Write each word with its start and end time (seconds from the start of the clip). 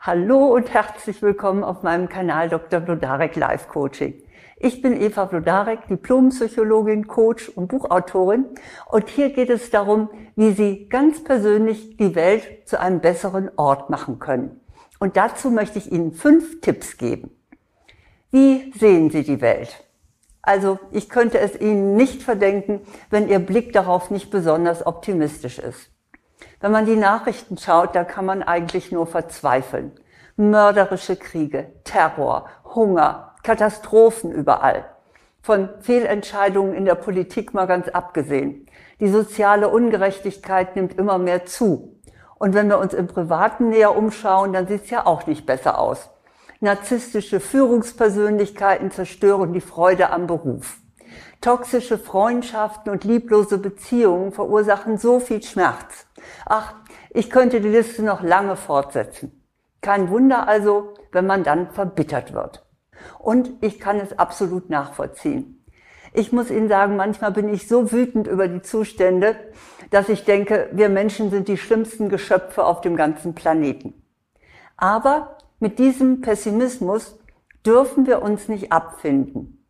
Hallo 0.00 0.54
und 0.54 0.72
herzlich 0.72 1.22
willkommen 1.22 1.64
auf 1.64 1.82
meinem 1.82 2.08
Kanal 2.08 2.48
Dr. 2.48 2.78
Blodarek 2.78 3.34
Life 3.34 3.66
Coaching. 3.68 4.14
Ich 4.56 4.80
bin 4.80 4.98
Eva 4.98 5.24
Blodarek, 5.24 5.88
Diplompsychologin, 5.88 7.08
Coach 7.08 7.48
und 7.48 7.66
Buchautorin 7.66 8.46
und 8.86 9.08
hier 9.08 9.30
geht 9.30 9.50
es 9.50 9.70
darum, 9.70 10.08
wie 10.36 10.52
Sie 10.52 10.88
ganz 10.88 11.24
persönlich 11.24 11.96
die 11.96 12.14
Welt 12.14 12.68
zu 12.68 12.78
einem 12.78 13.00
besseren 13.00 13.50
Ort 13.56 13.90
machen 13.90 14.20
können. 14.20 14.60
Und 15.00 15.16
dazu 15.16 15.50
möchte 15.50 15.78
ich 15.78 15.90
Ihnen 15.90 16.12
fünf 16.12 16.60
Tipps 16.60 16.96
geben. 16.96 17.32
Wie 18.30 18.72
sehen 18.78 19.10
Sie 19.10 19.24
die 19.24 19.40
Welt? 19.40 19.84
Also 20.42 20.78
ich 20.92 21.08
könnte 21.08 21.40
es 21.40 21.60
Ihnen 21.60 21.96
nicht 21.96 22.22
verdenken, 22.22 22.82
wenn 23.10 23.28
Ihr 23.28 23.40
Blick 23.40 23.72
darauf 23.72 24.12
nicht 24.12 24.30
besonders 24.30 24.86
optimistisch 24.86 25.58
ist. 25.58 25.90
Wenn 26.60 26.72
man 26.72 26.86
die 26.86 26.96
Nachrichten 26.96 27.56
schaut, 27.56 27.94
da 27.94 28.02
kann 28.02 28.26
man 28.26 28.42
eigentlich 28.42 28.90
nur 28.90 29.06
verzweifeln. 29.06 29.92
Mörderische 30.36 31.14
Kriege, 31.14 31.72
Terror, 31.84 32.48
Hunger, 32.74 33.34
Katastrophen 33.44 34.32
überall. 34.32 34.84
Von 35.40 35.68
Fehlentscheidungen 35.80 36.74
in 36.74 36.84
der 36.84 36.96
Politik 36.96 37.54
mal 37.54 37.66
ganz 37.66 37.88
abgesehen. 37.88 38.66
Die 38.98 39.08
soziale 39.08 39.68
Ungerechtigkeit 39.68 40.74
nimmt 40.74 40.98
immer 40.98 41.18
mehr 41.18 41.46
zu. 41.46 41.96
Und 42.38 42.54
wenn 42.54 42.68
wir 42.68 42.78
uns 42.78 42.92
im 42.92 43.06
Privaten 43.06 43.68
näher 43.68 43.96
umschauen, 43.96 44.52
dann 44.52 44.66
sieht 44.66 44.84
es 44.84 44.90
ja 44.90 45.06
auch 45.06 45.26
nicht 45.26 45.46
besser 45.46 45.78
aus. 45.78 46.10
Narzisstische 46.58 47.38
Führungspersönlichkeiten 47.38 48.90
zerstören 48.90 49.52
die 49.52 49.60
Freude 49.60 50.10
am 50.10 50.26
Beruf. 50.26 50.78
Toxische 51.40 51.98
Freundschaften 51.98 52.90
und 52.90 53.04
lieblose 53.04 53.58
Beziehungen 53.58 54.32
verursachen 54.32 54.98
so 54.98 55.20
viel 55.20 55.40
Schmerz. 55.40 56.07
Ach, 56.46 56.74
ich 57.10 57.30
könnte 57.30 57.60
die 57.60 57.68
Liste 57.68 58.02
noch 58.02 58.22
lange 58.22 58.56
fortsetzen. 58.56 59.44
Kein 59.80 60.10
Wunder 60.10 60.48
also, 60.48 60.94
wenn 61.12 61.26
man 61.26 61.44
dann 61.44 61.70
verbittert 61.70 62.32
wird. 62.32 62.66
Und 63.18 63.50
ich 63.60 63.78
kann 63.78 64.00
es 64.00 64.18
absolut 64.18 64.70
nachvollziehen. 64.70 65.64
Ich 66.12 66.32
muss 66.32 66.50
Ihnen 66.50 66.68
sagen, 66.68 66.96
manchmal 66.96 67.32
bin 67.32 67.48
ich 67.48 67.68
so 67.68 67.92
wütend 67.92 68.26
über 68.26 68.48
die 68.48 68.62
Zustände, 68.62 69.36
dass 69.90 70.08
ich 70.08 70.24
denke, 70.24 70.68
wir 70.72 70.88
Menschen 70.88 71.30
sind 71.30 71.48
die 71.48 71.58
schlimmsten 71.58 72.08
Geschöpfe 72.08 72.64
auf 72.64 72.80
dem 72.80 72.96
ganzen 72.96 73.34
Planeten. 73.34 73.94
Aber 74.76 75.36
mit 75.60 75.78
diesem 75.78 76.20
Pessimismus 76.20 77.18
dürfen 77.66 78.06
wir 78.06 78.22
uns 78.22 78.48
nicht 78.48 78.72
abfinden. 78.72 79.64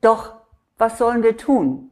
Doch 0.00 0.34
was 0.78 0.98
sollen 0.98 1.22
wir 1.22 1.36
tun? 1.36 1.90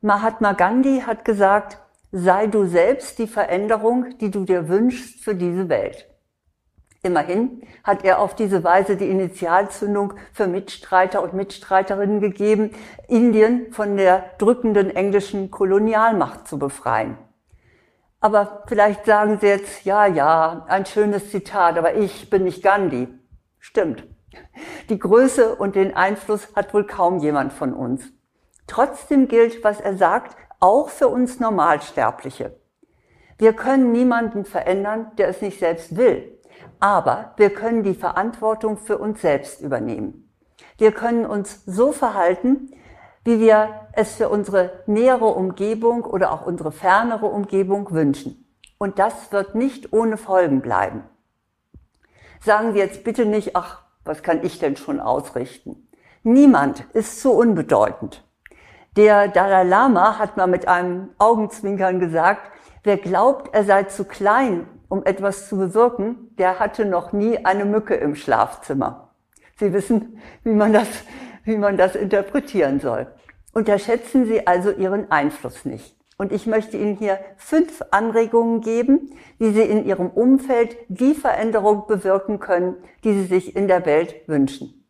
Mahatma 0.00 0.52
Gandhi 0.52 1.02
hat 1.06 1.24
gesagt, 1.24 1.78
sei 2.12 2.46
du 2.46 2.66
selbst 2.66 3.18
die 3.18 3.26
Veränderung, 3.26 4.18
die 4.18 4.30
du 4.30 4.44
dir 4.44 4.68
wünschst 4.68 5.24
für 5.24 5.34
diese 5.34 5.68
Welt. 5.68 6.06
Immerhin 7.02 7.62
hat 7.82 8.04
er 8.04 8.20
auf 8.20 8.36
diese 8.36 8.62
Weise 8.62 8.96
die 8.96 9.08
Initialzündung 9.08 10.12
für 10.32 10.46
Mitstreiter 10.46 11.20
und 11.22 11.34
Mitstreiterinnen 11.34 12.20
gegeben, 12.20 12.70
Indien 13.08 13.72
von 13.72 13.96
der 13.96 14.24
drückenden 14.38 14.90
englischen 14.94 15.50
Kolonialmacht 15.50 16.46
zu 16.46 16.60
befreien. 16.60 17.18
Aber 18.20 18.62
vielleicht 18.68 19.04
sagen 19.04 19.38
Sie 19.40 19.48
jetzt, 19.48 19.84
ja, 19.84 20.06
ja, 20.06 20.64
ein 20.68 20.86
schönes 20.86 21.32
Zitat, 21.32 21.76
aber 21.76 21.96
ich 21.96 22.30
bin 22.30 22.44
nicht 22.44 22.62
Gandhi. 22.62 23.08
Stimmt. 23.58 24.06
Die 24.88 24.98
Größe 24.98 25.56
und 25.56 25.74
den 25.74 25.96
Einfluss 25.96 26.54
hat 26.54 26.72
wohl 26.72 26.86
kaum 26.86 27.18
jemand 27.18 27.52
von 27.52 27.74
uns. 27.74 28.12
Trotzdem 28.68 29.26
gilt, 29.26 29.64
was 29.64 29.80
er 29.80 29.96
sagt, 29.96 30.36
auch 30.62 30.88
für 30.88 31.08
uns 31.08 31.40
Normalsterbliche. 31.40 32.56
Wir 33.36 33.52
können 33.52 33.90
niemanden 33.90 34.44
verändern, 34.44 35.10
der 35.18 35.28
es 35.28 35.42
nicht 35.42 35.58
selbst 35.58 35.96
will. 35.96 36.38
Aber 36.78 37.32
wir 37.36 37.50
können 37.50 37.82
die 37.82 37.94
Verantwortung 37.94 38.76
für 38.76 38.98
uns 38.98 39.20
selbst 39.20 39.60
übernehmen. 39.60 40.32
Wir 40.78 40.92
können 40.92 41.26
uns 41.26 41.64
so 41.66 41.90
verhalten, 41.90 42.70
wie 43.24 43.40
wir 43.40 43.88
es 43.92 44.14
für 44.14 44.28
unsere 44.28 44.84
nähere 44.86 45.26
Umgebung 45.26 46.04
oder 46.04 46.32
auch 46.32 46.46
unsere 46.46 46.70
fernere 46.70 47.26
Umgebung 47.26 47.90
wünschen. 47.90 48.46
Und 48.78 48.98
das 48.98 49.32
wird 49.32 49.56
nicht 49.56 49.92
ohne 49.92 50.16
Folgen 50.16 50.60
bleiben. 50.60 51.04
Sagen 52.40 52.72
Sie 52.72 52.78
jetzt 52.78 53.02
bitte 53.02 53.26
nicht, 53.26 53.56
ach, 53.56 53.82
was 54.04 54.22
kann 54.22 54.44
ich 54.44 54.58
denn 54.60 54.76
schon 54.76 55.00
ausrichten? 55.00 55.88
Niemand 56.22 56.84
ist 56.92 57.20
so 57.20 57.32
unbedeutend. 57.32 58.24
Der 58.96 59.28
Dalai 59.28 59.64
Lama 59.64 60.18
hat 60.18 60.36
mal 60.36 60.46
mit 60.46 60.68
einem 60.68 61.10
Augenzwinkern 61.18 61.98
gesagt, 61.98 62.50
wer 62.84 62.96
glaubt, 62.98 63.54
er 63.54 63.64
sei 63.64 63.84
zu 63.84 64.04
klein, 64.04 64.66
um 64.88 65.04
etwas 65.04 65.48
zu 65.48 65.56
bewirken, 65.56 66.34
der 66.36 66.58
hatte 66.58 66.84
noch 66.84 67.12
nie 67.12 67.44
eine 67.44 67.64
Mücke 67.64 67.94
im 67.94 68.14
Schlafzimmer. 68.14 69.14
Sie 69.58 69.72
wissen, 69.72 70.20
wie 70.44 70.52
man 70.52 70.72
das 70.72 70.88
wie 71.44 71.56
man 71.56 71.76
das 71.76 71.94
interpretieren 71.94 72.80
soll. 72.80 73.06
Unterschätzen 73.52 74.26
Sie 74.26 74.46
also 74.46 74.70
Ihren 74.70 75.10
Einfluss 75.10 75.64
nicht. 75.64 75.96
Und 76.18 76.32
ich 76.32 76.46
möchte 76.46 76.76
Ihnen 76.76 76.96
hier 76.96 77.18
fünf 77.36 77.82
Anregungen 77.90 78.60
geben, 78.60 79.10
wie 79.38 79.50
Sie 79.50 79.62
in 79.62 79.84
Ihrem 79.84 80.08
Umfeld 80.08 80.76
die 80.88 81.14
Veränderung 81.14 81.86
bewirken 81.86 82.38
können, 82.38 82.76
die 83.02 83.12
Sie 83.12 83.24
sich 83.24 83.56
in 83.56 83.66
der 83.66 83.84
Welt 83.86 84.14
wünschen. 84.28 84.81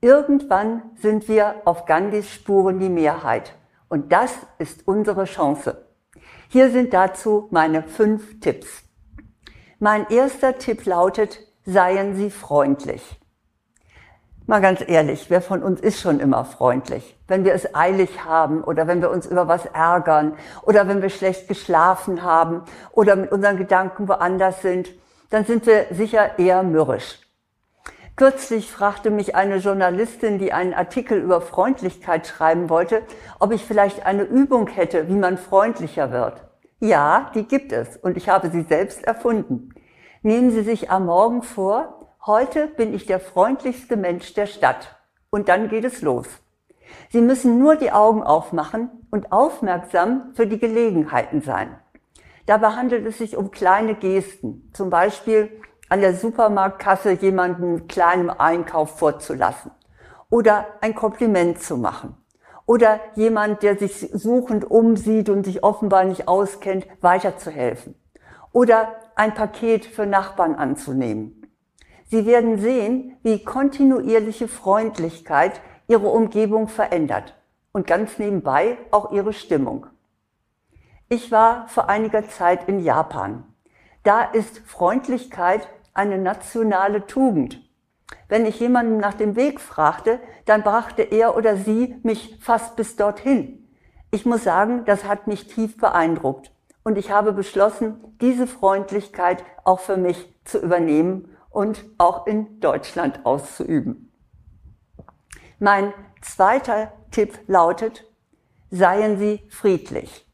Irgendwann 0.00 0.82
sind 1.00 1.26
wir 1.26 1.62
auf 1.64 1.86
Gandhis 1.86 2.30
Spuren 2.30 2.78
die 2.78 2.88
Mehrheit. 2.88 3.54
Und 3.88 4.12
das 4.12 4.32
ist 4.58 4.86
unsere 4.86 5.24
Chance. 5.24 5.86
Hier 6.48 6.70
sind 6.70 6.92
dazu 6.92 7.48
meine 7.50 7.82
fünf 7.82 8.40
Tipps. 8.40 8.68
Mein 9.78 10.08
erster 10.10 10.58
Tipp 10.58 10.84
lautet, 10.86 11.40
seien 11.64 12.14
Sie 12.14 12.30
freundlich. 12.30 13.20
Mal 14.46 14.60
ganz 14.60 14.80
ehrlich, 14.86 15.28
wer 15.28 15.40
von 15.40 15.62
uns 15.62 15.80
ist 15.80 16.00
schon 16.00 16.20
immer 16.20 16.44
freundlich? 16.44 17.18
Wenn 17.26 17.44
wir 17.44 17.52
es 17.52 17.74
eilig 17.74 18.24
haben 18.24 18.62
oder 18.62 18.86
wenn 18.86 19.00
wir 19.00 19.10
uns 19.10 19.26
über 19.26 19.48
was 19.48 19.66
ärgern 19.66 20.36
oder 20.62 20.86
wenn 20.86 21.02
wir 21.02 21.10
schlecht 21.10 21.48
geschlafen 21.48 22.22
haben 22.22 22.62
oder 22.92 23.16
mit 23.16 23.32
unseren 23.32 23.56
Gedanken 23.56 24.06
woanders 24.06 24.62
sind, 24.62 24.88
dann 25.30 25.44
sind 25.44 25.66
wir 25.66 25.86
sicher 25.90 26.38
eher 26.38 26.62
mürrisch. 26.62 27.25
Kürzlich 28.16 28.72
fragte 28.72 29.10
mich 29.10 29.34
eine 29.34 29.56
Journalistin, 29.56 30.38
die 30.38 30.50
einen 30.50 30.72
Artikel 30.72 31.20
über 31.20 31.42
Freundlichkeit 31.42 32.26
schreiben 32.26 32.70
wollte, 32.70 33.02
ob 33.38 33.52
ich 33.52 33.62
vielleicht 33.62 34.06
eine 34.06 34.22
Übung 34.22 34.68
hätte, 34.68 35.08
wie 35.08 35.16
man 35.16 35.36
freundlicher 35.36 36.10
wird. 36.10 36.42
Ja, 36.80 37.30
die 37.34 37.46
gibt 37.46 37.72
es 37.72 37.98
und 37.98 38.16
ich 38.16 38.30
habe 38.30 38.48
sie 38.48 38.62
selbst 38.62 39.04
erfunden. 39.04 39.74
Nehmen 40.22 40.50
Sie 40.50 40.62
sich 40.62 40.90
am 40.90 41.04
Morgen 41.06 41.42
vor, 41.42 42.16
heute 42.24 42.68
bin 42.68 42.94
ich 42.94 43.04
der 43.04 43.20
freundlichste 43.20 43.98
Mensch 43.98 44.32
der 44.32 44.46
Stadt. 44.46 44.96
Und 45.28 45.50
dann 45.50 45.68
geht 45.68 45.84
es 45.84 46.00
los. 46.00 46.26
Sie 47.10 47.20
müssen 47.20 47.58
nur 47.58 47.76
die 47.76 47.92
Augen 47.92 48.22
aufmachen 48.22 48.90
und 49.10 49.30
aufmerksam 49.30 50.32
für 50.34 50.46
die 50.46 50.58
Gelegenheiten 50.58 51.42
sein. 51.42 51.78
Dabei 52.46 52.70
handelt 52.70 53.04
es 53.04 53.18
sich 53.18 53.36
um 53.36 53.50
kleine 53.50 53.94
Gesten, 53.94 54.70
zum 54.72 54.88
Beispiel 54.88 55.50
an 55.88 56.00
der 56.00 56.14
Supermarktkasse 56.14 57.12
jemanden 57.12 57.88
kleinem 57.88 58.30
Einkauf 58.30 58.98
vorzulassen 58.98 59.70
oder 60.30 60.66
ein 60.80 60.94
Kompliment 60.94 61.60
zu 61.62 61.76
machen 61.76 62.16
oder 62.66 63.00
jemand, 63.14 63.62
der 63.62 63.76
sich 63.76 64.10
suchend 64.12 64.68
umsieht 64.68 65.28
und 65.28 65.44
sich 65.44 65.62
offenbar 65.62 66.04
nicht 66.04 66.28
auskennt, 66.28 66.86
weiterzuhelfen 67.00 67.94
oder 68.52 68.96
ein 69.14 69.34
Paket 69.34 69.86
für 69.86 70.06
Nachbarn 70.06 70.54
anzunehmen. 70.54 71.42
Sie 72.08 72.26
werden 72.26 72.58
sehen, 72.58 73.16
wie 73.22 73.42
kontinuierliche 73.42 74.48
Freundlichkeit 74.48 75.60
Ihre 75.88 76.08
Umgebung 76.08 76.68
verändert 76.68 77.34
und 77.72 77.86
ganz 77.86 78.18
nebenbei 78.18 78.78
auch 78.90 79.12
Ihre 79.12 79.32
Stimmung. 79.32 79.86
Ich 81.08 81.30
war 81.30 81.68
vor 81.68 81.88
einiger 81.88 82.28
Zeit 82.28 82.68
in 82.68 82.80
Japan. 82.80 83.44
Da 84.02 84.22
ist 84.22 84.58
Freundlichkeit 84.66 85.68
eine 85.96 86.18
nationale 86.18 87.06
Tugend. 87.06 87.62
Wenn 88.28 88.46
ich 88.46 88.60
jemanden 88.60 88.98
nach 88.98 89.14
dem 89.14 89.36
Weg 89.36 89.60
fragte, 89.60 90.20
dann 90.44 90.62
brachte 90.62 91.02
er 91.02 91.36
oder 91.36 91.56
sie 91.56 91.96
mich 92.02 92.38
fast 92.40 92.76
bis 92.76 92.96
dorthin. 92.96 93.68
Ich 94.10 94.26
muss 94.26 94.44
sagen, 94.44 94.84
das 94.84 95.04
hat 95.04 95.26
mich 95.26 95.48
tief 95.48 95.76
beeindruckt. 95.76 96.52
Und 96.84 96.98
ich 96.98 97.10
habe 97.10 97.32
beschlossen, 97.32 98.16
diese 98.20 98.46
Freundlichkeit 98.46 99.44
auch 99.64 99.80
für 99.80 99.96
mich 99.96 100.32
zu 100.44 100.58
übernehmen 100.58 101.36
und 101.50 101.84
auch 101.98 102.26
in 102.26 102.60
Deutschland 102.60 103.26
auszuüben. 103.26 104.12
Mein 105.58 105.92
zweiter 106.20 106.92
Tipp 107.10 107.38
lautet, 107.46 108.04
seien 108.70 109.18
Sie 109.18 109.42
friedlich. 109.48 110.25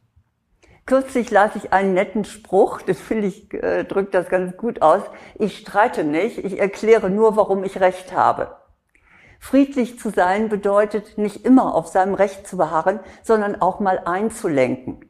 Kürzlich 0.85 1.31
las 1.31 1.55
ich 1.55 1.73
einen 1.73 1.95
netten 1.95 2.25
Spruch, 2.25 2.83
das 2.83 2.99
finde 2.99 3.29
ich, 3.29 3.55
äh, 3.55 3.85
drückt 3.85 4.15
das 4.15 4.29
ganz 4.29 4.57
gut 4.57 4.83
aus. 4.83 5.03
Ich 5.39 5.59
streite 5.59 6.03
nicht, 6.03 6.39
ich 6.39 6.59
erkläre 6.59 7.09
nur, 7.09 7.37
warum 7.37 7.63
ich 7.63 7.81
Recht 7.81 8.13
habe. 8.13 8.57
Friedlich 9.39 9.99
zu 9.99 10.11
sein 10.11 10.49
bedeutet 10.49 11.19
nicht 11.19 11.45
immer 11.45 11.75
auf 11.75 11.89
seinem 11.89 12.15
Recht 12.15 12.47
zu 12.47 12.57
beharren, 12.57 13.01
sondern 13.23 13.61
auch 13.61 13.81
mal 13.81 14.01
einzulenken. 14.05 15.05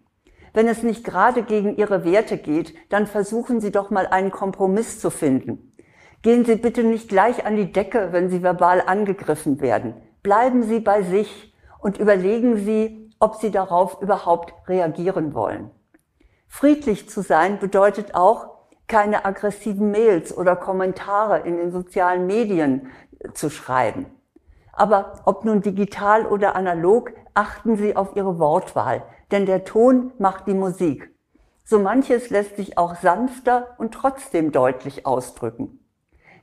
Wenn 0.55 0.69
es 0.69 0.83
nicht 0.83 1.05
gerade 1.05 1.43
gegen 1.43 1.77
Ihre 1.77 2.05
Werte 2.05 2.37
geht, 2.37 2.75
dann 2.91 3.07
versuchen 3.07 3.61
Sie 3.61 3.73
doch 3.73 3.91
mal 3.91 4.07
einen 4.07 4.31
Kompromiss 4.31 5.01
zu 5.01 5.11
finden. 5.11 5.75
Gehen 6.21 6.45
Sie 6.45 6.57
bitte 6.57 6.85
nicht 6.85 7.09
gleich 7.09 7.47
an 7.47 7.57
die 7.57 7.73
Decke, 7.73 8.09
wenn 8.13 8.29
Sie 8.29 8.43
verbal 8.43 8.83
angegriffen 8.87 9.61
werden. 9.61 9.95
Bleiben 10.23 10.63
Sie 10.63 10.81
bei 10.81 11.03
sich 11.03 11.55
und 11.79 11.99
überlegen 11.99 12.57
Sie, 12.57 13.02
ob 13.23 13.37
Sie 13.37 13.53
darauf 13.53 14.03
überhaupt 14.03 14.53
reagieren 14.69 15.33
wollen. 15.33 15.71
Friedlich 16.49 17.09
zu 17.09 17.23
sein 17.23 17.61
bedeutet 17.61 18.17
auch, 18.17 18.49
keine 18.89 19.25
aggressiven 19.25 19.93
Mails 19.93 20.37
oder 20.37 20.57
Kommentare 20.57 21.39
in 21.39 21.57
den 21.57 21.71
sozialen 21.71 22.27
Medien 22.27 22.89
zu 23.33 23.49
schreiben. 23.49 24.07
Aber 24.73 25.21
ob 25.25 25.45
nun 25.45 25.63
digital 25.63 26.27
oder 26.27 26.57
analog, 26.57 27.13
achten 27.33 27.77
Sie 27.77 27.95
auf 27.95 28.17
Ihre 28.17 28.41
Wortwahl, 28.41 29.05
denn 29.31 29.47
der 29.47 29.65
Ton 29.65 30.13
macht 30.19 30.49
die 30.49 30.55
Musik. 30.55 31.15
So 31.65 31.79
manches 31.79 32.29
lässt 32.29 32.57
sich 32.57 32.77
auch 32.77 32.97
sanfter 32.97 33.77
und 33.79 33.95
trotzdem 33.95 34.51
deutlich 34.51 35.07
ausdrücken. 35.07 35.79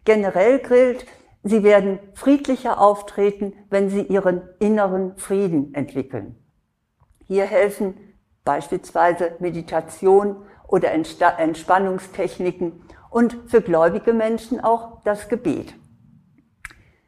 Generell 0.06 0.60
gilt, 0.60 1.06
Sie 1.44 1.62
werden 1.64 2.00
friedlicher 2.14 2.80
auftreten, 2.80 3.54
wenn 3.70 3.90
Sie 3.90 4.04
Ihren 4.04 4.44
inneren 4.60 5.18
Frieden 5.18 5.74
entwickeln. 5.74 6.38
Hier 7.30 7.46
helfen 7.46 7.94
beispielsweise 8.44 9.36
Meditation 9.38 10.38
oder 10.68 10.92
Entspannungstechniken 10.92 12.82
und 13.12 13.38
für 13.46 13.62
gläubige 13.62 14.14
Menschen 14.14 14.60
auch 14.60 15.04
das 15.04 15.30
Gebet. 15.30 15.76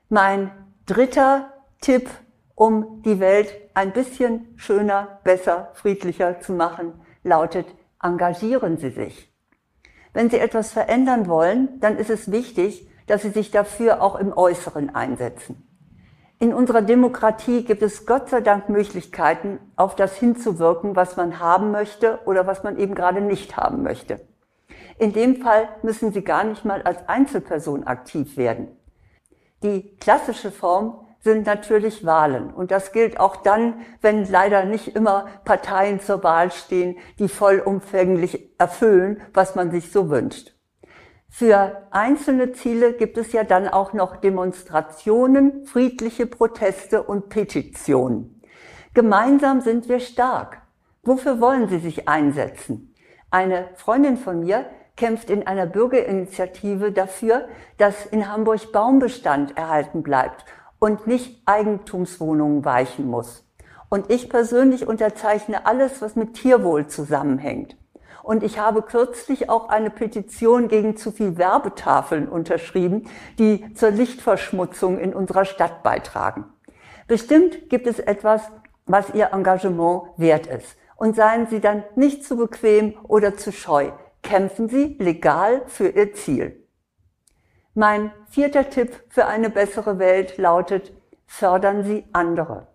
Mein 0.09 0.51
dritter 0.85 1.51
Tipp, 1.81 2.07
um 2.53 3.01
die 3.01 3.19
Welt 3.19 3.51
ein 3.73 3.93
bisschen 3.93 4.53
schöner, 4.57 5.19
besser, 5.23 5.71
friedlicher 5.73 6.39
zu 6.39 6.53
machen, 6.53 6.93
lautet, 7.23 7.65
engagieren 7.99 8.77
Sie 8.77 8.91
sich. 8.91 9.33
Wenn 10.13 10.29
Sie 10.29 10.37
etwas 10.37 10.71
verändern 10.71 11.27
wollen, 11.27 11.79
dann 11.79 11.97
ist 11.97 12.11
es 12.11 12.31
wichtig, 12.31 12.87
dass 13.07 13.23
Sie 13.23 13.31
sich 13.31 13.49
dafür 13.49 14.03
auch 14.03 14.19
im 14.19 14.37
Äußeren 14.37 14.93
einsetzen. 14.93 15.70
In 16.41 16.55
unserer 16.55 16.81
Demokratie 16.81 17.63
gibt 17.63 17.83
es 17.83 18.07
Gott 18.07 18.29
sei 18.29 18.41
Dank 18.41 18.67
Möglichkeiten, 18.67 19.59
auf 19.75 19.95
das 19.95 20.15
hinzuwirken, 20.15 20.95
was 20.95 21.15
man 21.15 21.37
haben 21.37 21.69
möchte 21.69 22.17
oder 22.25 22.47
was 22.47 22.63
man 22.63 22.79
eben 22.79 22.95
gerade 22.95 23.21
nicht 23.21 23.57
haben 23.57 23.83
möchte. 23.83 24.19
In 24.97 25.13
dem 25.13 25.35
Fall 25.35 25.69
müssen 25.83 26.11
Sie 26.11 26.23
gar 26.23 26.43
nicht 26.43 26.65
mal 26.65 26.81
als 26.81 27.07
Einzelperson 27.07 27.83
aktiv 27.83 28.37
werden. 28.37 28.69
Die 29.61 29.95
klassische 29.97 30.49
Form 30.49 31.05
sind 31.19 31.45
natürlich 31.45 32.07
Wahlen. 32.07 32.51
Und 32.51 32.71
das 32.71 32.91
gilt 32.91 33.19
auch 33.19 33.35
dann, 33.35 33.75
wenn 34.01 34.27
leider 34.27 34.65
nicht 34.65 34.95
immer 34.95 35.27
Parteien 35.45 35.99
zur 35.99 36.23
Wahl 36.23 36.51
stehen, 36.51 36.97
die 37.19 37.29
vollumfänglich 37.29 38.49
erfüllen, 38.57 39.21
was 39.35 39.53
man 39.53 39.69
sich 39.69 39.91
so 39.91 40.09
wünscht. 40.09 40.55
Für 41.33 41.87
einzelne 41.91 42.51
Ziele 42.51 42.91
gibt 42.91 43.17
es 43.17 43.31
ja 43.31 43.45
dann 43.45 43.69
auch 43.69 43.93
noch 43.93 44.17
Demonstrationen, 44.17 45.65
friedliche 45.65 46.27
Proteste 46.27 47.01
und 47.01 47.29
Petitionen. 47.29 48.41
Gemeinsam 48.93 49.61
sind 49.61 49.87
wir 49.87 50.01
stark. 50.01 50.61
Wofür 51.03 51.39
wollen 51.39 51.69
Sie 51.69 51.79
sich 51.79 52.09
einsetzen? 52.09 52.93
Eine 53.31 53.69
Freundin 53.75 54.17
von 54.17 54.41
mir 54.41 54.65
kämpft 54.97 55.29
in 55.29 55.47
einer 55.47 55.65
Bürgerinitiative 55.65 56.91
dafür, 56.91 57.47
dass 57.77 58.05
in 58.05 58.31
Hamburg 58.31 58.73
Baumbestand 58.73 59.57
erhalten 59.57 60.03
bleibt 60.03 60.45
und 60.79 61.07
nicht 61.07 61.41
Eigentumswohnungen 61.45 62.65
weichen 62.65 63.07
muss. 63.07 63.47
Und 63.89 64.11
ich 64.11 64.29
persönlich 64.29 64.85
unterzeichne 64.85 65.65
alles, 65.65 66.01
was 66.01 66.17
mit 66.17 66.33
Tierwohl 66.33 66.87
zusammenhängt. 66.87 67.77
Und 68.23 68.43
ich 68.43 68.59
habe 68.59 68.81
kürzlich 68.81 69.49
auch 69.49 69.69
eine 69.69 69.89
Petition 69.89 70.67
gegen 70.67 70.95
zu 70.95 71.11
viel 71.11 71.37
Werbetafeln 71.37 72.29
unterschrieben, 72.29 73.09
die 73.39 73.73
zur 73.73 73.91
Lichtverschmutzung 73.91 74.99
in 74.99 75.13
unserer 75.13 75.45
Stadt 75.45 75.83
beitragen. 75.83 76.45
Bestimmt 77.07 77.69
gibt 77.69 77.87
es 77.87 77.99
etwas, 77.99 78.43
was 78.85 79.13
Ihr 79.13 79.33
Engagement 79.33 80.03
wert 80.17 80.47
ist. 80.47 80.77
Und 80.95 81.15
seien 81.15 81.47
Sie 81.47 81.59
dann 81.59 81.83
nicht 81.95 82.23
zu 82.23 82.37
bequem 82.37 82.93
oder 83.07 83.35
zu 83.35 83.51
scheu 83.51 83.91
kämpfen 84.21 84.69
Sie 84.69 84.95
legal 84.99 85.63
für 85.67 85.89
Ihr 85.89 86.13
Ziel. 86.13 86.67
Mein 87.73 88.11
vierter 88.29 88.69
Tipp 88.69 89.03
für 89.09 89.25
eine 89.25 89.49
bessere 89.49 89.99
Welt 89.99 90.37
lautet, 90.37 90.91
fördern 91.25 91.83
Sie 91.83 92.05
andere. 92.11 92.67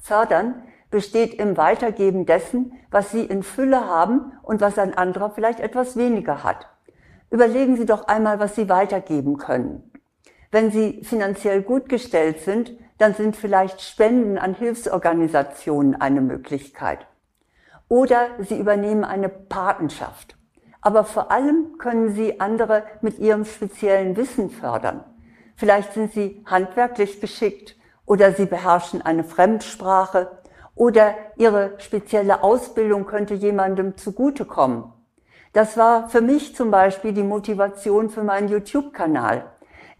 Fördern 0.00 0.62
besteht 0.90 1.34
im 1.34 1.56
Weitergeben 1.56 2.26
dessen, 2.26 2.72
was 2.90 3.10
Sie 3.10 3.24
in 3.24 3.42
Fülle 3.42 3.86
haben 3.86 4.32
und 4.42 4.60
was 4.60 4.78
ein 4.78 4.96
anderer 4.96 5.30
vielleicht 5.30 5.60
etwas 5.60 5.96
weniger 5.96 6.44
hat. 6.44 6.68
Überlegen 7.30 7.76
Sie 7.76 7.86
doch 7.86 8.06
einmal, 8.06 8.38
was 8.38 8.54
Sie 8.54 8.68
weitergeben 8.68 9.36
können. 9.36 9.90
Wenn 10.50 10.70
Sie 10.70 11.02
finanziell 11.02 11.62
gut 11.62 11.88
gestellt 11.88 12.40
sind, 12.40 12.72
dann 12.98 13.14
sind 13.14 13.36
vielleicht 13.36 13.82
Spenden 13.82 14.38
an 14.38 14.54
Hilfsorganisationen 14.54 16.00
eine 16.00 16.20
Möglichkeit. 16.20 17.06
Oder 17.88 18.28
Sie 18.38 18.58
übernehmen 18.58 19.04
eine 19.04 19.28
Patenschaft 19.28 20.36
aber 20.86 21.02
vor 21.02 21.32
allem 21.32 21.78
können 21.78 22.14
Sie 22.14 22.38
andere 22.38 22.84
mit 23.00 23.18
Ihrem 23.18 23.44
speziellen 23.44 24.16
Wissen 24.16 24.50
fördern. 24.50 25.02
Vielleicht 25.56 25.94
sind 25.94 26.12
Sie 26.12 26.44
handwerklich 26.46 27.20
geschickt 27.20 27.74
oder 28.04 28.30
Sie 28.30 28.46
beherrschen 28.46 29.02
eine 29.02 29.24
Fremdsprache 29.24 30.30
oder 30.76 31.14
Ihre 31.36 31.72
spezielle 31.78 32.44
Ausbildung 32.44 33.06
könnte 33.06 33.34
jemandem 33.34 33.96
zugutekommen. 33.96 34.84
Das 35.52 35.76
war 35.76 36.08
für 36.08 36.20
mich 36.20 36.54
zum 36.54 36.70
Beispiel 36.70 37.12
die 37.12 37.24
Motivation 37.24 38.10
für 38.10 38.22
meinen 38.22 38.48
YouTube-Kanal. 38.48 39.46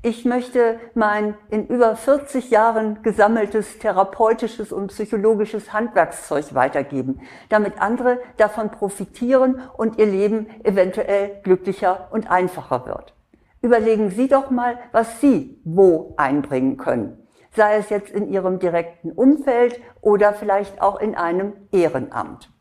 Ich 0.02 0.24
möchte 0.24 0.78
mein 0.94 1.34
in 1.50 1.66
über 1.66 1.96
40 1.96 2.50
Jahren 2.50 3.02
gesammeltes 3.02 3.78
therapeutisches 3.78 4.70
und 4.70 4.88
psychologisches 4.88 5.72
Handwerkszeug 5.72 6.54
weitergeben, 6.54 7.22
damit 7.48 7.80
andere 7.80 8.20
davon 8.36 8.70
profitieren 8.70 9.60
und 9.76 9.98
ihr 9.98 10.06
Leben 10.06 10.46
eventuell 10.62 11.40
glücklicher 11.42 12.08
und 12.12 12.30
einfacher 12.30 12.86
wird. 12.86 13.14
Überlegen 13.62 14.10
Sie 14.10 14.28
doch 14.28 14.50
mal, 14.50 14.78
was 14.92 15.20
Sie 15.20 15.58
wo 15.64 16.14
einbringen 16.18 16.76
können, 16.76 17.25
sei 17.56 17.76
es 17.76 17.88
jetzt 17.90 18.10
in 18.10 18.30
Ihrem 18.30 18.58
direkten 18.58 19.12
Umfeld 19.12 19.80
oder 20.00 20.32
vielleicht 20.34 20.80
auch 20.80 21.00
in 21.00 21.14
einem 21.14 21.54
Ehrenamt. 21.72 22.52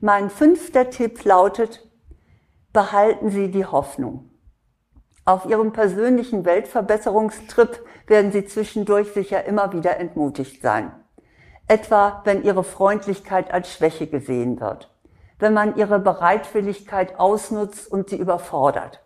Mein 0.00 0.30
fünfter 0.30 0.88
Tipp 0.88 1.24
lautet, 1.24 1.86
behalten 2.72 3.30
Sie 3.30 3.50
die 3.50 3.66
Hoffnung. 3.66 4.30
Auf 5.24 5.46
ihrem 5.46 5.72
persönlichen 5.72 6.44
Weltverbesserungstrip 6.44 7.84
werden 8.06 8.32
sie 8.32 8.46
zwischendurch 8.46 9.12
sicher 9.12 9.44
immer 9.44 9.72
wieder 9.72 9.98
entmutigt 9.98 10.62
sein. 10.62 10.92
Etwa, 11.68 12.22
wenn 12.24 12.42
ihre 12.42 12.64
Freundlichkeit 12.64 13.52
als 13.52 13.72
Schwäche 13.72 14.06
gesehen 14.06 14.60
wird. 14.60 14.92
Wenn 15.38 15.54
man 15.54 15.76
ihre 15.76 16.00
Bereitwilligkeit 16.00 17.20
ausnutzt 17.20 17.92
und 17.92 18.08
sie 18.10 18.16
überfordert. 18.16 19.04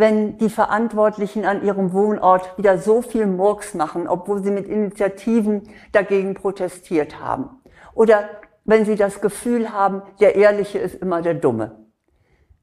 Wenn 0.00 0.38
die 0.38 0.48
Verantwortlichen 0.48 1.44
an 1.44 1.62
ihrem 1.62 1.92
Wohnort 1.92 2.56
wieder 2.56 2.78
so 2.78 3.02
viel 3.02 3.26
Murks 3.26 3.74
machen, 3.74 4.08
obwohl 4.08 4.42
sie 4.42 4.50
mit 4.50 4.66
Initiativen 4.66 5.68
dagegen 5.92 6.32
protestiert 6.32 7.20
haben. 7.20 7.60
Oder 7.92 8.30
wenn 8.64 8.86
sie 8.86 8.96
das 8.96 9.20
Gefühl 9.20 9.74
haben, 9.74 10.00
der 10.18 10.36
Ehrliche 10.36 10.78
ist 10.78 10.94
immer 10.94 11.20
der 11.20 11.34
Dumme. 11.34 11.84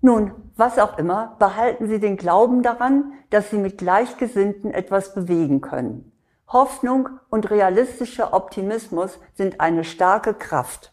Nun, 0.02 0.32
was 0.56 0.80
auch 0.80 0.98
immer, 0.98 1.36
behalten 1.38 1.88
Sie 1.88 2.00
den 2.00 2.18
Glauben 2.18 2.64
daran, 2.64 3.14
dass 3.30 3.52
Sie 3.52 3.60
mit 3.60 3.78
Gleichgesinnten 3.78 4.74
etwas 4.74 5.14
bewegen 5.14 5.62
können. 5.62 6.12
Hoffnung 6.48 7.08
und 7.30 7.52
realistischer 7.52 8.34
Optimismus 8.34 9.20
sind 9.36 9.62
eine 9.62 9.84
starke 9.84 10.34
Kraft. 10.34 10.92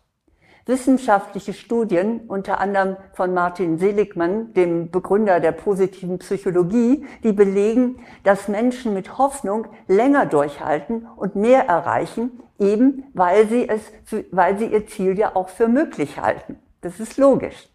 Wissenschaftliche 0.66 1.52
Studien, 1.52 2.20
unter 2.26 2.58
anderem 2.58 2.96
von 3.12 3.34
Martin 3.34 3.76
Seligmann, 3.78 4.54
dem 4.54 4.90
Begründer 4.90 5.38
der 5.40 5.52
positiven 5.52 6.18
Psychologie, 6.18 7.04
die 7.22 7.32
belegen, 7.32 8.00
dass 8.22 8.48
Menschen 8.48 8.94
mit 8.94 9.18
Hoffnung 9.18 9.66
länger 9.88 10.24
durchhalten 10.24 11.06
und 11.16 11.36
mehr 11.36 11.68
erreichen, 11.68 12.42
eben 12.58 13.04
weil 13.12 13.46
sie 13.48 13.68
es, 13.68 13.92
weil 14.30 14.58
sie 14.58 14.66
ihr 14.66 14.86
Ziel 14.86 15.18
ja 15.18 15.36
auch 15.36 15.50
für 15.50 15.68
möglich 15.68 16.18
halten. 16.18 16.58
Das 16.80 16.98
ist 16.98 17.18
logisch. 17.18 17.68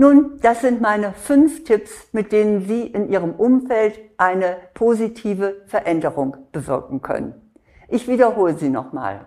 Nun, 0.00 0.38
das 0.40 0.60
sind 0.60 0.80
meine 0.80 1.12
fünf 1.12 1.64
Tipps, 1.64 2.08
mit 2.12 2.30
denen 2.30 2.68
Sie 2.68 2.82
in 2.82 3.10
Ihrem 3.10 3.32
Umfeld 3.32 3.98
eine 4.16 4.56
positive 4.72 5.62
Veränderung 5.66 6.36
bewirken 6.52 7.02
können. 7.02 7.34
Ich 7.88 8.06
wiederhole 8.06 8.56
sie 8.56 8.68
nochmal. 8.68 9.26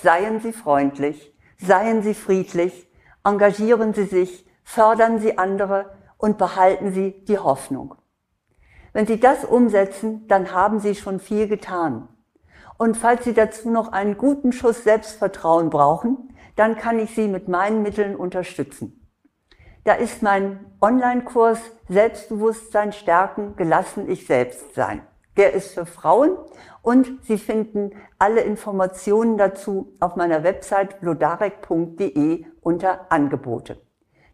Seien 0.00 0.38
Sie 0.38 0.52
freundlich, 0.52 1.31
seien 1.62 2.02
Sie 2.02 2.14
friedlich, 2.14 2.88
engagieren 3.24 3.94
Sie 3.94 4.04
sich, 4.04 4.46
fördern 4.64 5.18
Sie 5.18 5.38
andere 5.38 5.96
und 6.18 6.38
behalten 6.38 6.92
Sie 6.92 7.24
die 7.24 7.38
Hoffnung. 7.38 7.94
Wenn 8.92 9.06
Sie 9.06 9.18
das 9.18 9.44
umsetzen, 9.44 10.26
dann 10.28 10.52
haben 10.52 10.80
Sie 10.80 10.94
schon 10.94 11.18
viel 11.18 11.48
getan. 11.48 12.08
Und 12.78 12.96
falls 12.96 13.24
Sie 13.24 13.32
dazu 13.32 13.70
noch 13.70 13.92
einen 13.92 14.18
guten 14.18 14.52
Schuss 14.52 14.84
Selbstvertrauen 14.84 15.70
brauchen, 15.70 16.34
dann 16.56 16.76
kann 16.76 16.98
ich 16.98 17.14
Sie 17.14 17.28
mit 17.28 17.48
meinen 17.48 17.82
Mitteln 17.82 18.16
unterstützen. 18.16 18.98
Da 19.84 19.94
ist 19.94 20.22
mein 20.22 20.64
Online-Kurs 20.80 21.58
Selbstbewusstsein 21.88 22.92
stärken, 22.92 23.56
gelassen 23.56 24.08
ich 24.08 24.26
selbst 24.26 24.74
sein. 24.74 25.02
Der 25.36 25.54
ist 25.54 25.74
für 25.74 25.86
Frauen 25.86 26.36
und 26.82 27.10
Sie 27.22 27.38
finden 27.38 27.92
alle 28.18 28.40
Informationen 28.40 29.38
dazu 29.38 29.94
auf 30.00 30.16
meiner 30.16 30.42
Website 30.42 31.00
blodarek.de 31.00 32.44
unter 32.60 33.10
Angebote. 33.10 33.80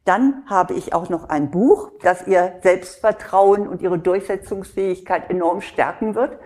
Dann 0.04 0.44
habe 0.46 0.72
ich 0.72 0.94
auch 0.94 1.10
noch 1.10 1.28
ein 1.28 1.50
Buch, 1.50 1.92
das 2.02 2.26
Ihr 2.26 2.54
Selbstvertrauen 2.62 3.68
und 3.68 3.82
Ihre 3.82 3.98
Durchsetzungsfähigkeit 3.98 5.28
enorm 5.28 5.60
stärken 5.60 6.14
wird. 6.14 6.38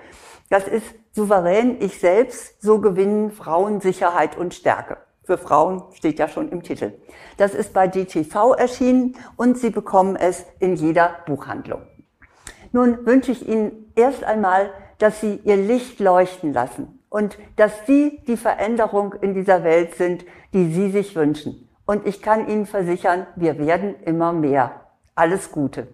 Das 0.51 0.67
ist 0.67 0.87
Souverän 1.13 1.77
ich 1.81 2.01
selbst, 2.01 2.61
so 2.61 2.81
gewinnen 2.81 3.31
Frauen 3.31 3.81
Sicherheit 3.81 4.37
und 4.37 4.55
Stärke. 4.55 4.97
Für 5.25 5.39
Frauen 5.39 5.85
steht 5.93 6.19
ja 6.19 6.27
schon 6.27 6.49
im 6.49 6.65
Titel. 6.65 6.95
Das 7.37 7.55
ist 7.55 7.73
bei 7.73 7.87
DTV 7.87 8.55
erschienen 8.55 9.17
und 9.37 9.57
Sie 9.59 9.71
bekommen 9.71 10.17
es 10.17 10.45
in 10.59 10.75
jeder 10.75 11.17
Buchhandlung. 11.27 11.83
Nun 12.73 13.07
wünsche 13.07 13.31
ich 13.31 13.47
Ihnen 13.47 13.93
erst 13.95 14.25
einmal, 14.25 14.71
dass 14.99 15.21
Sie 15.21 15.41
Ihr 15.45 15.57
Licht 15.57 16.01
leuchten 16.01 16.53
lassen 16.53 17.01
und 17.09 17.39
dass 17.57 17.87
Sie 17.87 18.21
die 18.27 18.37
Veränderung 18.37 19.15
in 19.21 19.35
dieser 19.35 19.65
Welt 19.65 19.95
sind, 19.95 20.25
die 20.53 20.73
Sie 20.73 20.91
sich 20.91 21.15
wünschen. 21.15 21.69
Und 21.85 22.07
ich 22.07 22.23
kann 22.23 22.49
Ihnen 22.49 22.67
versichern, 22.67 23.27
wir 23.37 23.59
werden 23.59 23.95
immer 24.05 24.33
mehr. 24.33 24.83
Alles 25.15 25.53
Gute. 25.53 25.89